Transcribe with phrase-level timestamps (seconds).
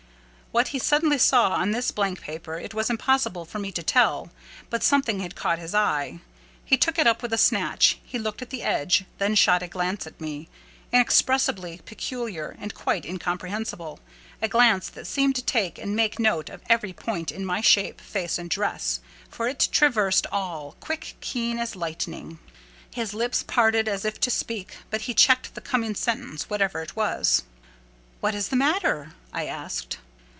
[0.51, 4.31] What he suddenly saw on this blank paper, it was impossible for me to tell;
[4.69, 6.19] but something had caught his eye.
[6.65, 9.69] He took it up with a snatch; he looked at the edge; then shot a
[9.69, 10.49] glance at me,
[10.91, 14.01] inexpressibly peculiar, and quite incomprehensible:
[14.41, 18.01] a glance that seemed to take and make note of every point in my shape,
[18.01, 18.99] face, and dress;
[19.29, 22.39] for it traversed all, quick, keen as lightning.
[22.93, 26.93] His lips parted, as if to speak: but he checked the coming sentence, whatever it
[26.93, 27.43] was.
[28.19, 29.97] "What is the matter?" I asked.